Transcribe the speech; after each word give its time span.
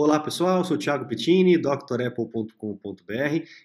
Olá 0.00 0.20
pessoal, 0.20 0.64
sou 0.64 0.78
Thiago 0.78 1.08
Pettini, 1.08 1.58
drapple.com.br 1.58 2.54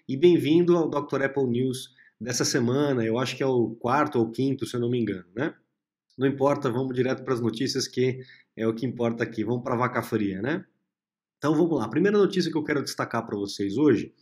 e 0.08 0.16
bem-vindo 0.16 0.76
ao 0.76 0.90
Dr. 0.90 1.22
Apple 1.22 1.46
News 1.46 1.94
dessa 2.20 2.44
semana. 2.44 3.04
Eu 3.04 3.20
acho 3.20 3.36
que 3.36 3.42
é 3.44 3.46
o 3.46 3.76
quarto 3.76 4.18
ou 4.18 4.28
quinto, 4.32 4.66
se 4.66 4.74
eu 4.74 4.80
não 4.80 4.90
me 4.90 5.00
engano, 5.00 5.28
né? 5.32 5.54
Não 6.18 6.26
importa, 6.26 6.68
vamos 6.68 6.92
direto 6.92 7.22
para 7.22 7.34
as 7.34 7.40
notícias 7.40 7.86
que 7.86 8.18
é 8.56 8.66
o 8.66 8.74
que 8.74 8.84
importa 8.84 9.22
aqui. 9.22 9.44
Vamos 9.44 9.62
para 9.62 9.74
a 9.74 9.78
vaca 9.78 10.02
fria, 10.02 10.42
né? 10.42 10.64
Então 11.38 11.54
vamos 11.54 11.78
lá. 11.78 11.84
A 11.84 11.88
primeira 11.88 12.18
notícia 12.18 12.50
que 12.50 12.58
eu 12.58 12.64
quero 12.64 12.82
destacar 12.82 13.24
para 13.24 13.36
vocês 13.36 13.76
hoje 13.76 14.12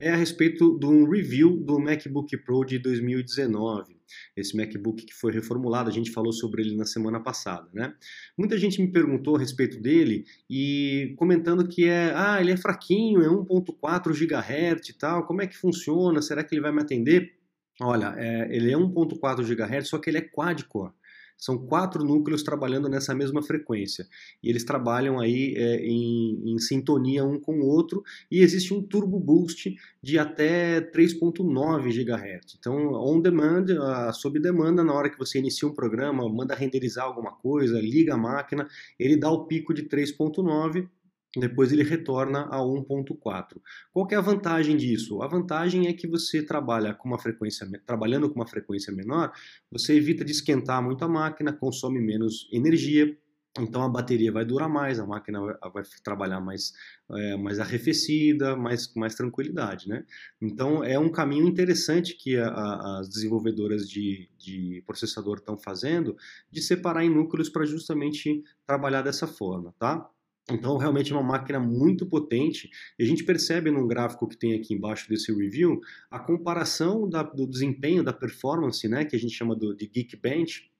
é 0.00 0.10
a 0.10 0.16
respeito 0.16 0.78
de 0.78 0.86
um 0.86 1.08
review 1.08 1.56
do 1.56 1.78
MacBook 1.78 2.36
Pro 2.38 2.64
de 2.64 2.78
2019. 2.78 3.96
Esse 4.36 4.56
MacBook 4.56 5.04
que 5.04 5.12
foi 5.12 5.32
reformulado, 5.32 5.90
a 5.90 5.92
gente 5.92 6.10
falou 6.10 6.32
sobre 6.32 6.62
ele 6.62 6.76
na 6.76 6.86
semana 6.86 7.20
passada, 7.20 7.68
né? 7.74 7.92
Muita 8.36 8.56
gente 8.56 8.80
me 8.80 8.90
perguntou 8.90 9.36
a 9.36 9.38
respeito 9.38 9.80
dele 9.80 10.24
e 10.48 11.14
comentando 11.16 11.66
que 11.66 11.86
é, 11.86 12.12
ah, 12.14 12.40
ele 12.40 12.52
é 12.52 12.56
fraquinho, 12.56 13.22
é 13.22 13.28
1.4 13.28 14.12
GHz 14.12 14.88
e 14.88 14.92
tal, 14.96 15.26
como 15.26 15.42
é 15.42 15.46
que 15.46 15.56
funciona? 15.56 16.22
Será 16.22 16.44
que 16.44 16.54
ele 16.54 16.62
vai 16.62 16.72
me 16.72 16.80
atender? 16.80 17.34
Olha, 17.80 18.14
é, 18.16 18.48
ele 18.54 18.72
é 18.72 18.76
1.4 18.76 19.44
GHz, 19.44 19.88
só 19.88 19.98
que 19.98 20.10
ele 20.10 20.18
é 20.18 20.22
quad-core. 20.22 20.92
São 21.38 21.56
quatro 21.56 22.04
núcleos 22.04 22.42
trabalhando 22.42 22.88
nessa 22.88 23.14
mesma 23.14 23.40
frequência. 23.42 24.06
E 24.42 24.50
eles 24.50 24.64
trabalham 24.64 25.20
aí 25.20 25.54
é, 25.56 25.76
em, 25.76 26.52
em, 26.52 26.58
sintonia 26.58 27.24
um 27.24 27.38
com 27.38 27.60
o 27.60 27.66
outro. 27.66 28.02
E 28.30 28.40
existe 28.40 28.74
um 28.74 28.82
turbo 28.82 29.20
boost 29.20 29.76
de 30.02 30.18
até 30.18 30.80
3.9 30.80 31.92
GHz. 31.92 32.56
Então, 32.58 32.92
on 32.92 33.20
demand, 33.20 33.66
sob 34.12 34.40
demanda, 34.40 34.82
na 34.82 34.92
hora 34.92 35.08
que 35.08 35.18
você 35.18 35.38
inicia 35.38 35.68
um 35.68 35.74
programa, 35.74 36.28
manda 36.28 36.54
renderizar 36.54 37.04
alguma 37.04 37.32
coisa, 37.32 37.80
liga 37.80 38.14
a 38.14 38.18
máquina, 38.18 38.66
ele 38.98 39.16
dá 39.16 39.30
o 39.30 39.46
pico 39.46 39.72
de 39.72 39.84
3.9 39.84 40.88
depois 41.36 41.72
ele 41.72 41.82
retorna 41.82 42.48
a 42.50 42.58
1.4. 42.58 43.60
Qual 43.92 44.08
é 44.10 44.14
a 44.14 44.20
vantagem 44.20 44.76
disso? 44.76 45.22
A 45.22 45.28
vantagem 45.28 45.86
é 45.86 45.92
que 45.92 46.08
você 46.08 46.42
trabalha 46.42 46.94
com 46.94 47.08
uma 47.08 47.18
frequência, 47.18 47.68
trabalhando 47.86 48.28
com 48.28 48.36
uma 48.36 48.46
frequência 48.46 48.92
menor, 48.92 49.32
você 49.70 49.94
evita 49.94 50.24
de 50.24 50.32
esquentar 50.32 50.82
muito 50.82 51.04
a 51.04 51.08
máquina, 51.08 51.52
consome 51.52 52.00
menos 52.00 52.48
energia, 52.52 53.16
então 53.58 53.82
a 53.82 53.88
bateria 53.88 54.30
vai 54.30 54.44
durar 54.44 54.68
mais, 54.68 55.00
a 55.00 55.06
máquina 55.06 55.40
vai, 55.40 55.82
trabalhar 56.02 56.40
mais, 56.40 56.72
é, 57.10 57.36
mais 57.36 57.58
arrefecida, 57.58 58.56
mais, 58.56 58.86
com 58.86 59.00
mais 59.00 59.14
tranquilidade. 59.14 59.88
Né? 59.88 60.04
Então 60.40 60.84
é 60.84 60.98
um 60.98 61.10
caminho 61.10 61.46
interessante 61.46 62.16
que 62.16 62.36
a, 62.36 62.48
a, 62.48 62.98
as 63.00 63.08
desenvolvedoras 63.08 63.88
de, 63.88 64.28
de 64.38 64.82
processador 64.86 65.38
estão 65.38 65.56
fazendo 65.56 66.16
de 66.50 66.62
separar 66.62 67.04
em 67.04 67.10
núcleos 67.10 67.48
para 67.48 67.64
justamente 67.64 68.42
trabalhar 68.66 69.02
dessa 69.02 69.26
forma. 69.26 69.74
Tá? 69.78 70.08
Então, 70.50 70.78
realmente 70.78 71.12
é 71.12 71.14
uma 71.14 71.22
máquina 71.22 71.60
muito 71.60 72.06
potente. 72.06 72.70
E 72.98 73.02
a 73.02 73.06
gente 73.06 73.24
percebe 73.24 73.70
num 73.70 73.86
gráfico 73.86 74.26
que 74.26 74.36
tem 74.36 74.54
aqui 74.54 74.74
embaixo 74.74 75.08
desse 75.08 75.32
review 75.32 75.80
a 76.10 76.18
comparação 76.18 77.08
da, 77.08 77.22
do 77.22 77.46
desempenho, 77.46 78.02
da 78.02 78.12
performance, 78.12 78.86
né, 78.88 79.04
que 79.04 79.14
a 79.14 79.18
gente 79.18 79.34
chama 79.34 79.54
do, 79.54 79.74
de 79.74 79.86
Geekbench, 79.86 80.70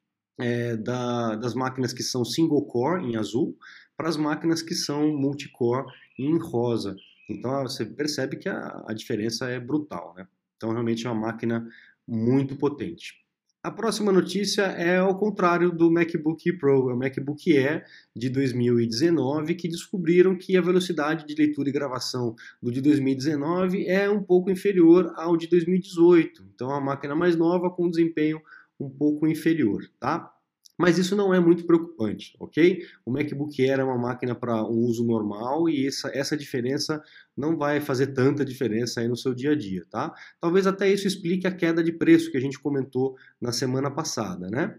é, 0.41 0.77
da, 0.77 1.37
das 1.37 1.55
máquinas 1.55 1.93
que 1.93 2.03
são 2.03 2.25
single 2.25 2.65
core 2.67 3.05
em 3.05 3.17
azul 3.17 3.59
para 3.97 4.09
as 4.09 4.17
máquinas 4.17 4.63
que 4.63 4.75
são 4.75 5.13
multicore 5.17 5.87
em 6.19 6.39
rosa. 6.39 6.97
Então 7.29 7.63
você 7.63 7.85
percebe 7.85 8.37
que 8.37 8.49
a, 8.49 8.85
a 8.87 8.95
diferença 8.95 9.51
é 9.51 9.61
brutal. 9.61 10.15
Né? 10.17 10.27
Então, 10.57 10.71
realmente 10.71 11.07
é 11.07 11.11
uma 11.11 11.21
máquina 11.27 11.69
muito 12.07 12.57
potente. 12.57 13.15
A 13.61 13.73
próxima 13.73 14.13
notícia 14.13 14.63
é 14.63 14.99
ao 14.99 15.19
contrário 15.19 15.73
do 15.73 15.91
MacBook 15.91 16.53
Pro, 16.59 16.91
é 16.91 16.95
o 16.95 16.97
MacBook 16.97 17.59
Air 17.59 17.85
de 18.15 18.31
2019, 18.31 19.57
que 19.57 19.69
descobriram 19.69 20.39
que 20.39 20.57
a 20.57 20.61
velocidade 20.61 21.27
de 21.27 21.35
leitura 21.35 21.69
e 21.69 21.73
gravação 21.73 22.37
do 22.63 22.71
de 22.71 22.81
2019 22.81 23.85
é 23.87 24.09
um 24.09 24.23
pouco 24.23 24.49
inferior 24.49 25.13
ao 25.17 25.37
de 25.37 25.49
2018. 25.49 26.45
Então, 26.55 26.71
é 26.71 26.75
uma 26.75 26.81
máquina 26.81 27.17
mais 27.17 27.35
nova 27.35 27.69
com 27.69 27.91
desempenho 27.91 28.41
um 28.79 28.89
pouco 28.89 29.27
inferior, 29.27 29.83
tá? 29.99 30.33
Mas 30.79 30.97
isso 30.97 31.17
não 31.17 31.35
é 31.35 31.41
muito 31.41 31.67
preocupante, 31.67 32.37
ok? 32.39 32.87
O 33.05 33.11
MacBook 33.11 33.61
Air 33.61 33.81
é 33.81 33.85
uma 33.85 33.99
máquina 33.99 34.33
para 34.33 34.63
um 34.63 34.79
uso 34.79 35.05
normal 35.05 35.69
e 35.69 35.89
essa, 35.89 36.09
essa 36.17 36.37
diferença 36.37 37.03
não 37.37 37.57
vai 37.57 37.81
fazer 37.81 38.09
tanta 38.09 38.45
diferença 38.45 39.01
aí 39.01 39.09
no 39.09 39.17
seu 39.17 39.35
dia 39.35 39.51
a 39.51 39.55
dia, 39.57 39.85
tá? 39.91 40.15
Talvez 40.41 40.69
até 40.69 40.89
isso 40.89 41.09
explique 41.09 41.49
a 41.49 41.55
queda 41.55 41.83
de 41.83 41.91
preço 41.91 42.31
que 42.31 42.37
a 42.37 42.41
gente 42.41 42.61
comentou 42.61 43.17
na 43.41 43.51
semana 43.51 43.91
passada, 43.91 44.49
né? 44.49 44.79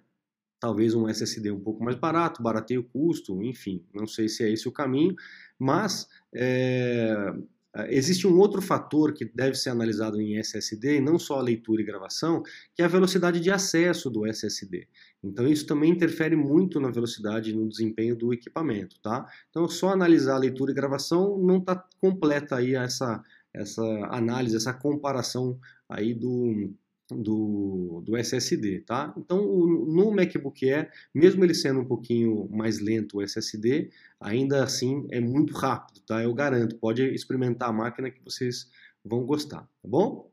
Talvez 0.57 0.95
um 0.95 1.07
SSD 1.07 1.51
um 1.51 1.59
pouco 1.59 1.83
mais 1.83 1.97
barato, 1.97 2.41
barateie 2.41 2.77
o 2.77 2.83
custo, 2.83 3.43
enfim, 3.43 3.85
não 3.93 4.07
sei 4.07 4.29
se 4.29 4.43
é 4.43 4.49
esse 4.49 4.69
o 4.69 4.71
caminho, 4.71 5.15
mas 5.57 6.07
é, 6.33 7.33
Existe 7.89 8.25
um 8.25 8.37
outro 8.39 8.61
fator 8.61 9.13
que 9.13 9.25
deve 9.25 9.55
ser 9.55 9.69
analisado 9.69 10.19
em 10.19 10.37
SSD, 10.37 10.97
e 10.97 11.01
não 11.01 11.19
só 11.19 11.37
a 11.37 11.41
leitura 11.41 11.81
e 11.81 11.85
gravação, 11.85 12.41
que 12.73 12.81
é 12.81 12.85
a 12.85 12.87
velocidade 12.87 13.39
de 13.39 13.51
acesso 13.51 14.09
do 14.09 14.25
SSD. 14.25 14.87
Então 15.23 15.47
isso 15.47 15.67
também 15.67 15.91
interfere 15.91 16.35
muito 16.35 16.79
na 16.79 16.89
velocidade 16.89 17.51
e 17.51 17.53
no 17.53 17.69
desempenho 17.69 18.15
do 18.15 18.33
equipamento, 18.33 18.99
tá? 19.01 19.27
Então 19.49 19.67
só 19.67 19.89
analisar 19.89 20.35
a 20.35 20.39
leitura 20.39 20.71
e 20.71 20.75
gravação 20.75 21.37
não 21.37 21.57
está 21.57 21.75
completa 22.01 22.55
aí 22.55 22.73
essa, 22.73 23.21
essa 23.53 23.83
análise, 24.09 24.55
essa 24.55 24.73
comparação 24.73 25.59
aí 25.87 26.13
do, 26.13 26.73
do, 27.11 28.01
do 28.05 28.17
SSD, 28.17 28.81
tá? 28.81 29.13
Então, 29.17 29.41
no 29.45 30.11
MacBook 30.11 30.69
Air, 30.69 30.91
mesmo 31.13 31.43
ele 31.43 31.53
sendo 31.53 31.81
um 31.81 31.85
pouquinho 31.85 32.47
mais 32.51 32.79
lento 32.79 33.17
o 33.17 33.21
SSD, 33.21 33.89
ainda 34.19 34.63
assim 34.63 35.07
é 35.11 35.19
muito 35.19 35.53
rápido, 35.53 36.01
tá? 36.01 36.23
Eu 36.23 36.33
garanto, 36.33 36.77
pode 36.77 37.03
experimentar 37.13 37.69
a 37.69 37.73
máquina 37.73 38.09
que 38.09 38.23
vocês 38.23 38.69
vão 39.03 39.25
gostar, 39.25 39.61
tá 39.61 39.87
bom? 39.87 40.29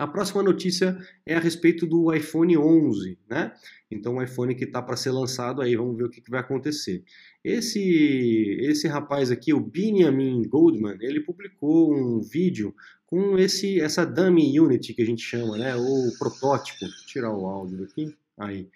A 0.00 0.06
próxima 0.06 0.42
notícia 0.42 0.96
é 1.26 1.34
a 1.34 1.38
respeito 1.38 1.86
do 1.86 2.10
iPhone 2.14 2.56
11, 2.56 3.18
né? 3.28 3.52
Então, 3.90 4.16
o 4.16 4.22
iPhone 4.22 4.54
que 4.54 4.64
está 4.64 4.80
para 4.80 4.96
ser 4.96 5.10
lançado 5.10 5.60
aí, 5.60 5.76
vamos 5.76 5.94
ver 5.94 6.04
o 6.04 6.08
que, 6.08 6.22
que 6.22 6.30
vai 6.30 6.40
acontecer. 6.40 7.04
Esse, 7.44 8.56
esse 8.62 8.88
rapaz 8.88 9.30
aqui, 9.30 9.52
o 9.52 9.60
Benjamin 9.60 10.48
Goldman, 10.48 10.96
ele 11.02 11.20
publicou 11.20 11.94
um 11.94 12.18
vídeo 12.18 12.74
com 13.04 13.36
esse 13.36 13.78
essa 13.78 14.06
dummy 14.06 14.58
unit 14.58 14.94
que 14.94 15.02
a 15.02 15.04
gente 15.04 15.20
chama, 15.20 15.58
né, 15.58 15.76
ou 15.76 16.10
protótipo. 16.18 16.82
Eu 16.82 17.06
tirar 17.06 17.36
o 17.36 17.44
áudio 17.44 17.80
daqui. 17.80 18.16
Aí. 18.38 18.70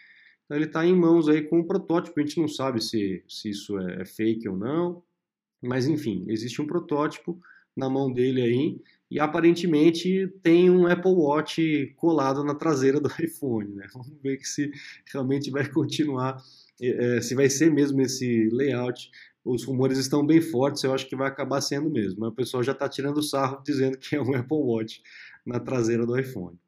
Então 0.45 0.59
ele 0.59 0.67
está 0.67 0.85
em 0.85 0.95
mãos 0.95 1.27
aí 1.27 1.41
com 1.41 1.61
um 1.61 1.67
protótipo. 1.67 2.21
A 2.21 2.23
gente 2.23 2.39
não 2.39 2.49
sabe 2.49 2.85
se, 2.85 3.25
se 3.27 3.49
isso 3.49 3.79
é, 3.79 4.03
é 4.03 4.05
fake 4.05 4.47
ou 4.47 4.59
não, 4.59 5.03
mas 5.63 5.87
enfim, 5.87 6.27
existe 6.29 6.61
um 6.61 6.67
protótipo 6.67 7.41
na 7.77 7.89
mão 7.89 8.13
dele 8.13 8.43
aí 8.43 8.81
e 9.11 9.21
aparentemente 9.21 10.29
tem 10.43 10.71
um 10.71 10.87
Apple 10.87 11.13
Watch 11.13 11.95
colado 11.97 12.43
na 12.43 12.55
traseira 12.55 13.01
do 13.01 13.09
iPhone. 13.23 13.75
Né? 13.75 13.87
Vamos 13.93 14.13
ver 14.23 14.41
se 14.43 14.71
realmente 15.13 15.51
vai 15.51 15.69
continuar, 15.69 16.43
é, 16.81 17.21
se 17.21 17.35
vai 17.35 17.49
ser 17.49 17.71
mesmo 17.71 18.01
esse 18.01 18.49
layout 18.51 19.11
os 19.45 19.63
rumores 19.65 19.99
estão 19.99 20.25
bem 20.25 20.41
fortes, 20.41 20.83
eu 20.83 20.95
acho 20.95 21.07
que 21.07 21.15
vai 21.15 21.29
acabar 21.29 21.61
sendo 21.61 21.91
mesmo. 21.91 22.21
Mas 22.21 22.31
o 22.31 22.35
pessoal 22.35 22.63
já 22.63 22.73
está 22.73 22.89
tirando 22.89 23.23
sarro 23.23 23.63
dizendo 23.63 23.99
que 23.99 24.17
é 24.17 24.23
um 24.23 24.33
Apple 24.35 24.57
Watch 24.57 25.03
na 25.45 25.61
traseira 25.61 26.07
do 26.07 26.19
iPhone. 26.19 26.59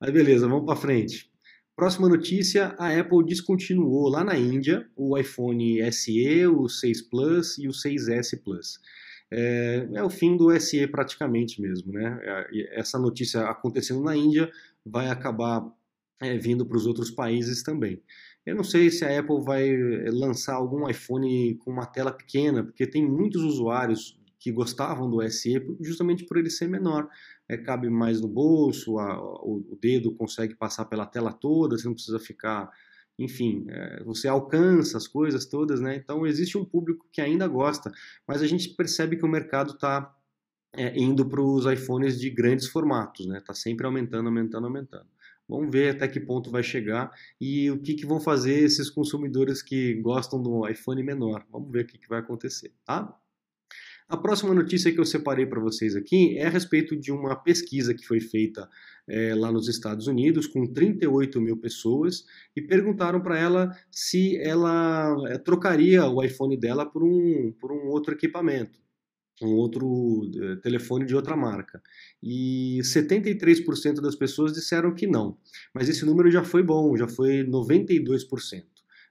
Mas 0.00 0.10
beleza, 0.10 0.48
vamos 0.48 0.66
para 0.66 0.76
frente. 0.76 1.30
Próxima 1.76 2.08
notícia: 2.08 2.74
a 2.78 2.98
Apple 2.98 3.24
descontinuou 3.24 4.08
lá 4.08 4.24
na 4.24 4.36
Índia 4.36 4.88
o 4.96 5.16
iPhone 5.16 5.80
SE, 5.92 6.46
o 6.46 6.68
6 6.68 7.02
Plus 7.02 7.58
e 7.58 7.68
o 7.68 7.70
6S 7.70 8.42
Plus. 8.42 8.80
É, 9.30 9.88
é 9.94 10.02
o 10.02 10.10
fim 10.10 10.36
do 10.36 10.58
SE 10.60 10.86
praticamente 10.86 11.60
mesmo, 11.60 11.92
né? 11.92 12.18
É, 12.22 12.80
essa 12.80 12.98
notícia 12.98 13.42
acontecendo 13.48 14.02
na 14.02 14.16
Índia 14.16 14.50
vai 14.84 15.08
acabar 15.08 15.66
é, 16.20 16.36
vindo 16.38 16.64
para 16.64 16.76
os 16.76 16.86
outros 16.86 17.10
países 17.10 17.62
também. 17.62 18.02
Eu 18.44 18.54
não 18.54 18.64
sei 18.64 18.90
se 18.90 19.04
a 19.04 19.18
Apple 19.18 19.42
vai 19.42 19.76
lançar 20.08 20.54
algum 20.54 20.88
iPhone 20.88 21.56
com 21.56 21.70
uma 21.70 21.84
tela 21.84 22.12
pequena, 22.12 22.62
porque 22.62 22.86
tem 22.86 23.04
muitos 23.04 23.42
usuários 23.42 24.16
que 24.38 24.52
gostavam 24.52 25.10
do 25.10 25.20
SE 25.28 25.60
justamente 25.80 26.24
por 26.24 26.36
ele 26.36 26.50
ser 26.50 26.68
menor. 26.68 27.08
É, 27.48 27.56
cabe 27.56 27.90
mais 27.90 28.20
no 28.20 28.28
bolso, 28.28 28.98
a, 28.98 29.20
o, 29.20 29.64
o, 29.72 29.78
dedo 29.80 30.14
consegue 30.14 30.54
passar 30.54 30.84
pela 30.84 31.06
tela 31.06 31.32
toda, 31.32 31.76
você 31.76 31.86
não 31.86 31.94
precisa 31.94 32.20
ficar. 32.20 32.70
Enfim, 33.18 33.64
é, 33.68 34.02
você 34.04 34.28
alcança 34.28 34.98
as 34.98 35.08
coisas 35.08 35.46
todas, 35.46 35.80
né? 35.80 35.96
Então 35.96 36.26
existe 36.26 36.58
um 36.58 36.64
público 36.64 37.06
que 37.10 37.20
ainda 37.20 37.46
gosta, 37.48 37.90
mas 38.26 38.42
a 38.42 38.46
gente 38.46 38.68
percebe 38.70 39.16
que 39.16 39.24
o 39.24 39.28
mercado 39.28 39.72
está 39.72 40.14
é, 40.74 40.98
indo 40.98 41.26
para 41.26 41.40
os 41.40 41.64
iPhones 41.64 42.20
de 42.20 42.28
grandes 42.30 42.68
formatos, 42.68 43.26
né? 43.26 43.38
Está 43.38 43.54
sempre 43.54 43.86
aumentando, 43.86 44.26
aumentando, 44.28 44.66
aumentando. 44.66 45.06
Vamos 45.48 45.70
ver 45.70 45.94
até 45.94 46.08
que 46.08 46.20
ponto 46.20 46.50
vai 46.50 46.62
chegar 46.62 47.10
e 47.40 47.70
o 47.70 47.80
que, 47.80 47.94
que 47.94 48.04
vão 48.04 48.20
fazer 48.20 48.58
esses 48.58 48.90
consumidores 48.90 49.62
que 49.62 49.94
gostam 49.94 50.42
do 50.42 50.68
iPhone 50.68 51.02
menor. 51.02 51.46
Vamos 51.50 51.70
ver 51.70 51.84
o 51.84 51.86
que, 51.86 51.98
que 51.98 52.08
vai 52.08 52.18
acontecer, 52.18 52.72
tá? 52.84 53.16
A 54.08 54.16
próxima 54.16 54.54
notícia 54.54 54.92
que 54.92 55.00
eu 55.00 55.04
separei 55.04 55.46
para 55.46 55.60
vocês 55.60 55.96
aqui 55.96 56.38
é 56.38 56.46
a 56.46 56.50
respeito 56.50 56.96
de 56.96 57.10
uma 57.10 57.34
pesquisa 57.34 57.92
que 57.92 58.06
foi 58.06 58.20
feita 58.20 58.68
é, 59.08 59.34
lá 59.34 59.50
nos 59.50 59.68
Estados 59.68 60.06
Unidos 60.06 60.46
com 60.46 60.64
38 60.64 61.40
mil 61.40 61.56
pessoas 61.56 62.24
e 62.54 62.62
perguntaram 62.62 63.20
para 63.20 63.36
ela 63.36 63.76
se 63.90 64.36
ela 64.40 65.16
é, 65.28 65.38
trocaria 65.38 66.06
o 66.06 66.22
iPhone 66.22 66.56
dela 66.56 66.86
por 66.86 67.02
um, 67.02 67.52
por 67.58 67.72
um 67.72 67.88
outro 67.88 68.14
equipamento 68.14 68.78
um 69.42 69.54
outro 69.54 70.30
eh, 70.34 70.56
telefone 70.62 71.04
de 71.04 71.14
outra 71.14 71.36
marca. 71.36 71.82
E 72.22 72.78
73% 72.82 74.00
das 74.00 74.14
pessoas 74.14 74.52
disseram 74.52 74.94
que 74.94 75.06
não. 75.06 75.36
Mas 75.74 75.88
esse 75.90 76.06
número 76.06 76.30
já 76.30 76.42
foi 76.42 76.62
bom, 76.62 76.96
já 76.96 77.06
foi 77.06 77.44
92%. 77.44 78.64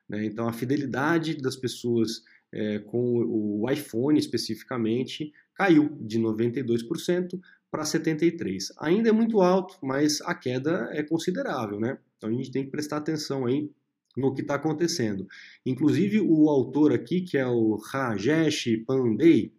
Né? 0.09 0.25
Então 0.25 0.47
a 0.47 0.53
fidelidade 0.53 1.37
das 1.37 1.55
pessoas 1.55 2.23
é, 2.55 2.79
com 2.79 2.97
o 2.97 3.69
iPhone 3.69 4.17
especificamente 4.17 5.33
caiu 5.53 5.97
de 5.99 6.19
92% 6.19 7.39
para 7.69 7.83
73%. 7.83 8.71
Ainda 8.79 9.09
é 9.09 9.11
muito 9.11 9.41
alto, 9.41 9.77
mas 9.83 10.21
a 10.21 10.33
queda 10.33 10.89
é 10.93 11.03
considerável, 11.03 11.79
né? 11.79 11.97
Então 12.17 12.29
a 12.29 12.33
gente 12.33 12.51
tem 12.51 12.63
que 12.63 12.71
prestar 12.71 12.97
atenção 12.97 13.45
aí 13.45 13.69
no 14.15 14.33
que 14.33 14.41
está 14.41 14.55
acontecendo. 14.55 15.27
Inclusive 15.65 16.21
o 16.21 16.49
autor 16.49 16.93
aqui, 16.93 17.21
que 17.21 17.37
é 17.37 17.45
o 17.45 17.75
Rajesh 17.75 18.83
Pandey, 18.87 19.51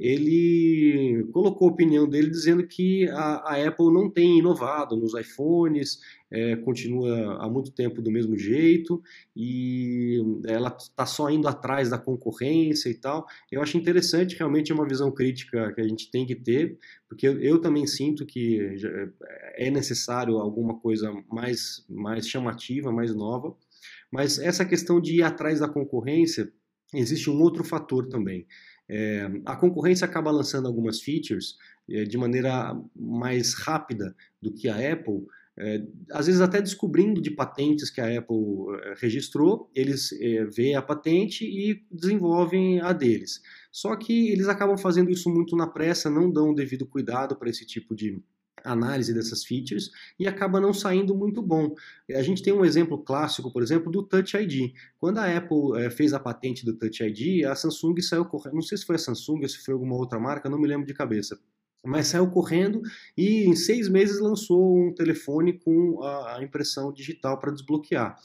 ele 0.00 1.28
colocou 1.30 1.68
a 1.68 1.72
opinião 1.72 2.08
dele 2.08 2.30
dizendo 2.30 2.66
que 2.66 3.06
a, 3.10 3.52
a 3.52 3.68
Apple 3.68 3.92
não 3.92 4.08
tem 4.08 4.38
inovado 4.38 4.96
nos 4.96 5.12
iPhones, 5.12 6.00
é, 6.30 6.56
continua 6.56 7.36
há 7.36 7.48
muito 7.50 7.70
tempo 7.70 8.00
do 8.00 8.10
mesmo 8.10 8.38
jeito 8.38 9.02
e 9.36 10.22
ela 10.46 10.74
está 10.74 11.04
só 11.04 11.28
indo 11.28 11.46
atrás 11.46 11.90
da 11.90 11.98
concorrência 11.98 12.88
e 12.88 12.94
tal. 12.94 13.26
Eu 13.52 13.60
acho 13.60 13.76
interessante, 13.76 14.36
realmente 14.36 14.72
é 14.72 14.74
uma 14.74 14.88
visão 14.88 15.12
crítica 15.12 15.70
que 15.74 15.82
a 15.82 15.86
gente 15.86 16.10
tem 16.10 16.24
que 16.24 16.34
ter, 16.34 16.78
porque 17.06 17.28
eu, 17.28 17.38
eu 17.38 17.60
também 17.60 17.86
sinto 17.86 18.24
que 18.24 18.78
é 19.56 19.70
necessário 19.70 20.38
alguma 20.38 20.78
coisa 20.80 21.12
mais, 21.30 21.84
mais 21.86 22.26
chamativa, 22.26 22.90
mais 22.90 23.14
nova. 23.14 23.54
Mas 24.10 24.38
essa 24.38 24.64
questão 24.64 24.98
de 24.98 25.16
ir 25.16 25.22
atrás 25.22 25.60
da 25.60 25.68
concorrência, 25.68 26.50
existe 26.94 27.28
um 27.28 27.40
outro 27.40 27.62
fator 27.62 28.08
também. 28.08 28.46
É, 28.92 29.30
a 29.46 29.54
concorrência 29.54 30.04
acaba 30.04 30.32
lançando 30.32 30.66
algumas 30.66 31.00
features 31.00 31.56
é, 31.88 32.02
de 32.02 32.18
maneira 32.18 32.76
mais 32.94 33.54
rápida 33.54 34.16
do 34.42 34.52
que 34.52 34.68
a 34.68 34.92
Apple, 34.92 35.26
é, 35.56 35.82
às 36.10 36.26
vezes 36.26 36.40
até 36.40 36.60
descobrindo 36.60 37.20
de 37.20 37.30
patentes 37.30 37.88
que 37.88 38.00
a 38.00 38.18
Apple 38.18 38.36
é, 38.82 38.94
registrou, 38.96 39.70
eles 39.74 40.10
é, 40.12 40.44
veem 40.44 40.74
a 40.74 40.82
patente 40.82 41.44
e 41.44 41.84
desenvolvem 41.88 42.80
a 42.80 42.92
deles. 42.92 43.40
Só 43.70 43.94
que 43.94 44.30
eles 44.30 44.48
acabam 44.48 44.76
fazendo 44.76 45.10
isso 45.10 45.30
muito 45.30 45.54
na 45.54 45.68
pressa, 45.68 46.10
não 46.10 46.28
dão 46.28 46.50
o 46.50 46.54
devido 46.54 46.84
cuidado 46.84 47.36
para 47.36 47.48
esse 47.48 47.64
tipo 47.64 47.94
de, 47.94 48.20
análise 48.64 49.12
dessas 49.14 49.44
features 49.44 49.90
e 50.18 50.26
acaba 50.26 50.60
não 50.60 50.72
saindo 50.72 51.14
muito 51.14 51.42
bom. 51.42 51.74
A 52.10 52.22
gente 52.22 52.42
tem 52.42 52.52
um 52.52 52.64
exemplo 52.64 52.98
clássico, 52.98 53.52
por 53.52 53.62
exemplo, 53.62 53.90
do 53.90 54.02
Touch 54.02 54.36
ID. 54.36 54.72
Quando 54.98 55.18
a 55.18 55.36
Apple 55.36 55.78
é, 55.78 55.90
fez 55.90 56.12
a 56.12 56.20
patente 56.20 56.64
do 56.64 56.74
Touch 56.74 57.02
ID, 57.02 57.44
a 57.44 57.54
Samsung 57.54 58.00
saiu 58.00 58.24
correndo, 58.24 58.54
não 58.54 58.62
sei 58.62 58.78
se 58.78 58.84
foi 58.84 58.96
a 58.96 58.98
Samsung 58.98 59.42
ou 59.42 59.48
se 59.48 59.58
foi 59.58 59.74
alguma 59.74 59.96
outra 59.96 60.18
marca, 60.18 60.48
não 60.48 60.58
me 60.58 60.68
lembro 60.68 60.86
de 60.86 60.94
cabeça. 60.94 61.38
Mas 61.84 62.08
saiu 62.08 62.30
correndo 62.30 62.82
e 63.16 63.44
em 63.44 63.56
seis 63.56 63.88
meses 63.88 64.20
lançou 64.20 64.76
um 64.78 64.92
telefone 64.92 65.58
com 65.58 66.02
a 66.02 66.38
impressão 66.42 66.92
digital 66.92 67.38
para 67.38 67.52
desbloquear. 67.52 68.16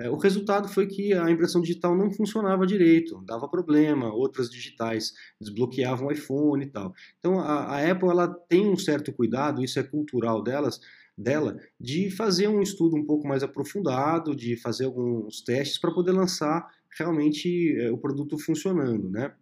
É, 0.00 0.08
o 0.08 0.16
resultado 0.16 0.68
foi 0.68 0.86
que 0.86 1.12
a 1.12 1.28
impressão 1.28 1.60
digital 1.60 1.96
não 1.96 2.10
funcionava 2.12 2.64
direito, 2.64 3.20
dava 3.24 3.48
problema, 3.48 4.14
outras 4.14 4.48
digitais 4.48 5.12
desbloqueavam 5.40 6.06
o 6.06 6.12
iPhone 6.12 6.64
e 6.64 6.70
tal. 6.70 6.94
Então 7.18 7.40
a, 7.40 7.64
a 7.64 7.90
Apple 7.90 8.08
ela 8.08 8.28
tem 8.28 8.68
um 8.68 8.76
certo 8.76 9.12
cuidado, 9.12 9.62
isso 9.62 9.78
é 9.78 9.82
cultural 9.82 10.40
delas, 10.40 10.80
dela, 11.16 11.58
de 11.80 12.10
fazer 12.10 12.46
um 12.46 12.62
estudo 12.62 12.96
um 12.96 13.04
pouco 13.04 13.26
mais 13.26 13.42
aprofundado, 13.42 14.36
de 14.36 14.56
fazer 14.56 14.84
alguns 14.84 15.40
testes 15.42 15.78
para 15.78 15.92
poder 15.92 16.12
lançar 16.12 16.68
realmente 16.96 17.76
é, 17.80 17.90
o 17.90 17.98
produto 17.98 18.38
funcionando, 18.38 19.10
né? 19.10 19.34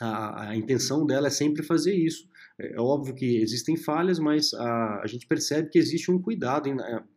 A, 0.00 0.48
a, 0.48 0.56
intenção 0.56 1.06
dela 1.06 1.28
é 1.28 1.30
sempre 1.30 1.62
fazer 1.62 1.94
isso. 1.94 2.28
É, 2.58 2.74
é 2.74 2.80
óbvio 2.80 3.14
que 3.14 3.40
existem 3.40 3.76
falhas, 3.76 4.18
mas 4.18 4.52
a, 4.52 5.00
a 5.02 5.06
gente 5.06 5.26
percebe 5.26 5.70
que 5.70 5.78
existe 5.78 6.10
um 6.10 6.20
cuidado, 6.20 6.68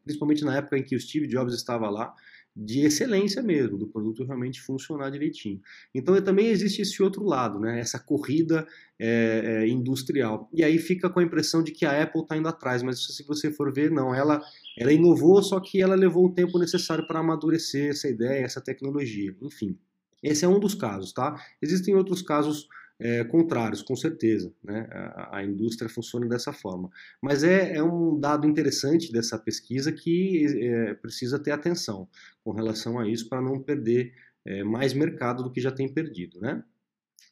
principalmente 0.04 0.46
na 0.46 0.58
época 0.58 0.78
em 0.78 0.84
que 0.84 0.96
o 0.96 1.00
Steve 1.00 1.28
Jobs 1.28 1.54
estava 1.54 1.90
lá, 1.90 2.14
de 2.56 2.86
excelência 2.86 3.44
mesmo, 3.44 3.78
do 3.78 3.88
produto 3.88 4.24
realmente 4.24 4.62
funcionar 4.62 5.10
direitinho. 5.10 5.60
Então 5.94 6.20
também 6.22 6.48
existe 6.48 6.82
esse 6.82 7.04
outro 7.04 7.26
lado, 7.26 7.60
né? 7.60 7.80
essa 7.80 8.00
corrida 8.00 8.66
é, 8.98 9.42
é, 9.44 9.68
industrial. 9.68 10.50
E 10.54 10.64
aí 10.64 10.78
fica 10.78 11.10
com 11.10 11.20
a 11.20 11.24
impressão 11.24 11.62
de 11.62 11.74
que 11.74 11.86
a 11.86 12.02
Apple 12.02 12.22
está 12.22 12.38
indo 12.38 12.48
atrás, 12.48 12.82
mas 12.82 13.06
se 13.06 13.24
você 13.24 13.52
for 13.52 13.74
ver, 13.74 13.92
não, 13.92 14.16
ela, 14.16 14.42
ela 14.78 14.94
inovou, 14.94 15.44
só 15.44 15.60
que 15.60 15.82
ela 15.82 15.96
levou 15.96 16.28
o 16.28 16.34
tempo 16.34 16.58
necessário 16.58 17.06
para 17.06 17.20
amadurecer 17.20 17.90
essa 17.90 18.08
ideia, 18.08 18.46
essa 18.46 18.62
tecnologia. 18.62 19.36
Enfim, 19.42 19.78
esse 20.24 20.46
é 20.46 20.48
um 20.48 20.60
dos 20.60 20.76
casos. 20.76 21.12
Tá? 21.12 21.36
Existem 21.62 21.94
outros 21.94 22.22
casos 22.22 22.70
é, 23.00 23.24
contrários, 23.24 23.82
com 23.82 23.96
certeza. 23.96 24.54
Né? 24.64 24.88
A, 24.92 25.38
a, 25.38 25.44
indústria 25.44 25.90
funciona 25.90 26.28
dessa 26.28 26.54
forma. 26.54 26.90
Mas 27.22 27.44
é, 27.44 27.76
é 27.76 27.84
um 27.84 28.20
dado 28.20 28.48
interessante 28.48 29.12
dessa 29.12 29.38
pesquisa 29.38 29.92
que 29.92 30.46
é, 30.62 30.94
precisa 30.96 31.38
ter 31.40 31.52
atenção 31.52 32.08
com 32.44 32.52
relação 32.52 33.00
a 33.00 33.08
isso 33.08 33.28
para 33.28 33.42
não 33.42 33.60
perder 33.60 34.14
é, 34.46 34.64
mais 34.64 34.94
mercado 34.94 35.44
do 35.44 35.52
que 35.52 35.60
já 35.60 35.72
tem 35.72 35.92
perdido. 35.92 36.40
Né? 36.40 36.64